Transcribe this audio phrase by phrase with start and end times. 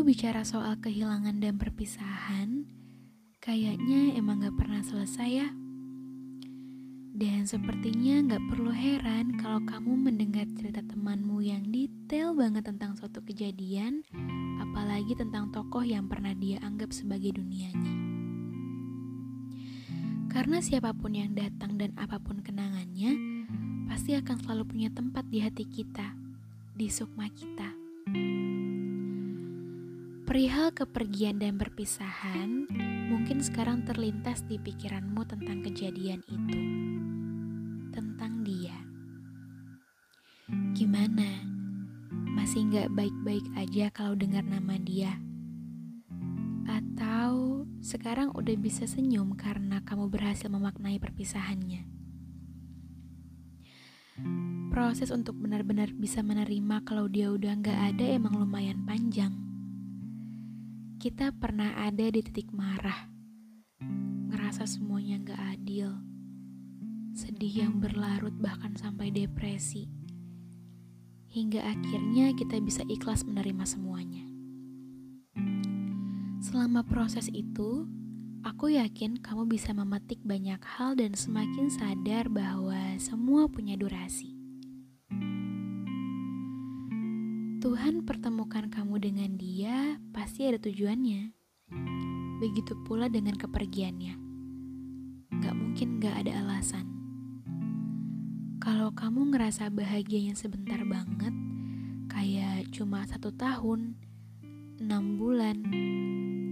[0.00, 2.66] Bicara soal kehilangan dan perpisahan,
[3.38, 5.48] kayaknya emang gak pernah selesai ya.
[7.14, 13.22] Dan sepertinya gak perlu heran kalau kamu mendengar cerita temanmu yang detail banget tentang suatu
[13.22, 14.02] kejadian,
[14.58, 17.94] apalagi tentang tokoh yang pernah dia anggap sebagai dunianya.
[20.26, 23.14] Karena siapa pun yang datang dan apa pun kenangannya,
[23.86, 26.18] pasti akan selalu punya tempat di hati kita,
[26.74, 27.70] di sukma kita.
[30.30, 32.70] Perihal kepergian dan perpisahan,
[33.10, 36.60] mungkin sekarang terlintas di pikiranmu tentang kejadian itu
[37.90, 38.78] tentang dia.
[40.78, 41.26] Gimana?
[42.30, 45.18] Masih nggak baik-baik aja kalau dengar nama dia?
[46.70, 51.90] Atau sekarang udah bisa senyum karena kamu berhasil memaknai perpisahannya?
[54.70, 59.49] Proses untuk benar-benar bisa menerima kalau dia udah nggak ada emang lumayan panjang.
[61.00, 63.08] Kita pernah ada di titik marah,
[64.28, 66.10] ngerasa semuanya nggak adil
[67.16, 69.88] sedih yang berlarut bahkan sampai depresi.
[71.30, 74.24] Hingga akhirnya kita bisa ikhlas menerima semuanya.
[76.40, 77.84] Selama proses itu,
[78.40, 84.39] aku yakin kamu bisa memetik banyak hal dan semakin sadar bahwa semua punya durasi.
[87.60, 91.36] Tuhan pertemukan kamu dengan dia pasti ada tujuannya.
[92.40, 94.16] Begitu pula dengan kepergiannya.
[95.44, 96.88] Gak mungkin gak ada alasan.
[98.64, 101.36] Kalau kamu ngerasa bahagianya sebentar banget,
[102.08, 103.92] kayak cuma satu tahun,
[104.80, 105.60] enam bulan,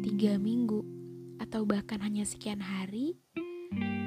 [0.00, 0.80] tiga minggu,
[1.36, 3.20] atau bahkan hanya sekian hari,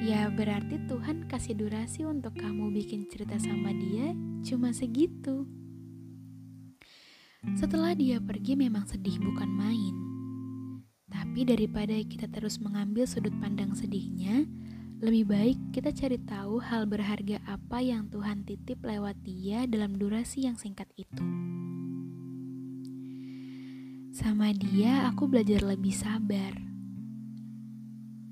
[0.01, 5.45] ya berarti Tuhan kasih durasi untuk kamu bikin cerita sama dia cuma segitu.
[7.53, 9.95] Setelah dia pergi memang sedih bukan main.
[11.05, 14.49] Tapi daripada kita terus mengambil sudut pandang sedihnya,
[14.97, 20.49] lebih baik kita cari tahu hal berharga apa yang Tuhan titip lewat dia dalam durasi
[20.49, 21.21] yang singkat itu.
[24.17, 26.57] Sama dia aku belajar lebih sabar.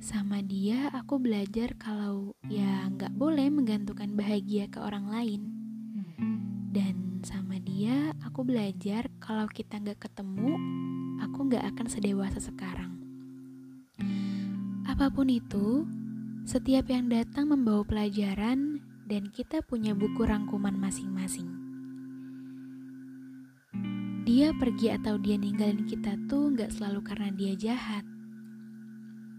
[0.01, 5.64] Sama dia aku belajar kalau ya nggak boleh menggantungkan bahagia ke orang lain.
[6.75, 10.59] Dan sama dia aku belajar kalau kita nggak ketemu,
[11.23, 12.99] aku nggak akan sedewasa sekarang.
[14.83, 15.87] Apa pun itu,
[16.43, 21.47] setiap yang datang membawa pelajaran, dan kita punya buku rangkuman masing-masing.
[24.27, 28.03] Dia pergi atau dia ninggalin kita tuh gak selalu karena dia jahat,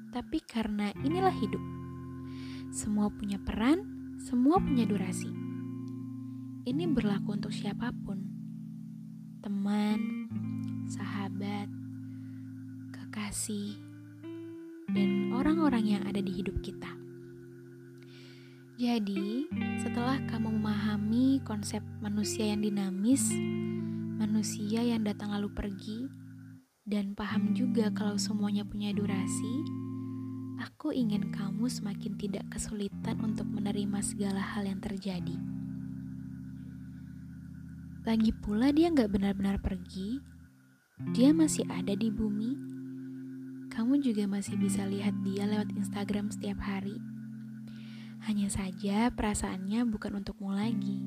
[0.09, 1.61] tapi karena inilah hidup.
[2.73, 3.85] Semua punya peran,
[4.25, 5.46] semua punya durasi.
[6.67, 8.27] Ini berlaku untuk siapa pun,
[9.39, 10.27] teman,
[10.91, 11.71] sahabat,
[12.91, 13.79] kekasih,
[14.91, 16.91] dan orang-orang yang ada di hidup kita.
[18.83, 19.47] Jadi,
[19.79, 23.31] setelah kamu memahami konsep manusia yang dinamis,
[24.19, 26.11] manusia yang datang lalu pergi,
[26.83, 29.55] dan paham juga kalau semuanya punya durasi,
[30.59, 35.39] aku ingin kamu semakin tidak kesulitan untuk menerima segala hal yang terjadi.
[38.07, 40.23] Lagi pula dia nggak benar-benar pergi,
[41.13, 42.55] dia masih ada di bumi.
[43.75, 46.97] Kamu juga masih bisa lihat dia lewat Instagram setiap hari
[48.27, 50.99] hanya saja perasaannya bukan untukmu lagi.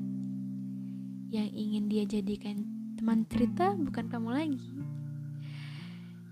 [1.28, 2.64] Yang ingin dia jadikan
[2.96, 4.72] teman cerita bukan kamu lagi.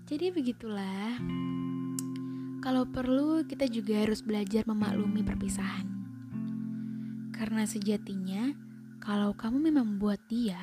[0.09, 1.13] Jadi begitulah.
[2.59, 5.85] Kalau perlu kita juga harus belajar memaklumi perpisahan.
[7.37, 8.51] Karena sejatinya
[8.99, 10.59] kalau kamu memang membuat dia,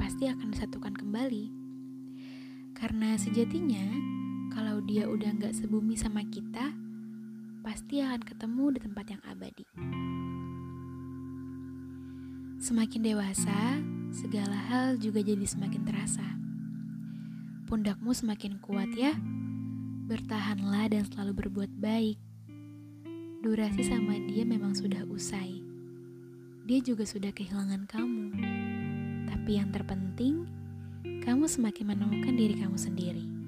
[0.00, 1.52] pasti akan disatukan kembali.
[2.72, 3.84] Karena sejatinya
[4.48, 6.72] kalau dia udah gak sebumi sama kita,
[7.60, 9.64] pasti akan ketemu di tempat yang abadi.
[12.60, 16.24] Semakin dewasa, segala hal juga jadi semakin terasa.
[17.68, 19.12] Pundakmu semakin kuat ya.
[20.08, 22.18] Bertahanlah dan selalu berbuat baik.
[23.44, 25.69] Durasi sama dia memang sudah usai.
[26.70, 28.30] Dia juga sudah kehilangan kamu.
[29.26, 30.46] Tapi yang terpenting,
[31.02, 33.39] kamu semakin menemukan diri kamu sendiri.